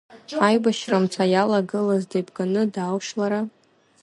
Аибашьра-мца 0.47 1.23
иалагылаз, 1.33 2.03
дебганы 2.11 2.61
дааушь 2.73 3.11
лара? 3.19 3.41